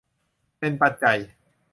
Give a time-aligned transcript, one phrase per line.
[0.59, 1.17] เป็นปัจจัย